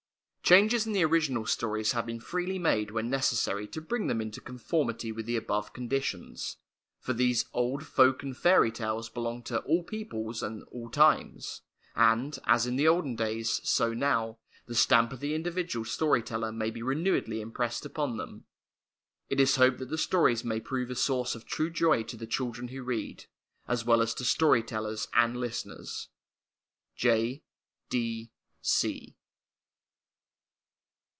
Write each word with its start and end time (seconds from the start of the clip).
Changes 0.43 0.85
in 0.85 0.91
the 0.91 1.05
original 1.05 1.45
stories 1.45 1.93
have 1.93 2.05
been 2.05 2.19
freely 2.19 2.59
made 2.59 2.91
when 2.91 3.09
necessary 3.09 3.65
to 3.69 3.79
bring 3.79 4.07
them 4.07 4.19
into 4.19 4.41
conformity 4.41 5.09
with 5.09 5.25
the 5.25 5.37
above 5.37 5.71
conditions, 5.71 6.57
for 6.99 7.13
these 7.13 7.45
old 7.53 7.85
folk 7.87 8.21
and 8.21 8.35
fairy 8.35 8.69
tales 8.69 9.07
belong 9.07 9.41
to 9.43 9.59
all 9.61 9.81
peoples 9.81 10.43
and 10.43 10.63
all 10.63 10.89
times; 10.89 11.61
and, 11.95 12.37
as 12.47 12.67
in 12.67 12.75
the 12.75 12.85
olden 12.85 13.15
days, 13.15 13.61
so 13.63 13.93
now, 13.93 14.39
the 14.65 14.75
stamp 14.75 15.13
of 15.13 15.21
the 15.21 15.33
individual 15.33 15.85
story 15.85 16.21
teller 16.21 16.51
may 16.51 16.69
be 16.69 16.81
renewedly 16.83 17.39
impressed 17.39 17.85
upon 17.85 18.17
them. 18.17 18.43
It 19.29 19.39
is 19.39 19.55
hoped 19.55 19.77
that 19.77 19.87
the 19.87 19.97
stories 19.97 20.43
may 20.43 20.59
prove 20.59 20.89
a 20.91 20.95
source 20.95 21.33
of 21.33 21.45
true 21.45 21.69
joy 21.69 22.03
to 22.03 22.17
the 22.17 22.27
children 22.27 22.67
who 22.67 22.83
read, 22.83 23.23
as 23.69 23.85
well 23.85 24.01
as 24.01 24.13
to 24.15 24.25
story 24.25 24.63
tellers 24.63 25.07
and 25.15 25.37
listeners. 25.37 26.09
J. 26.93 27.41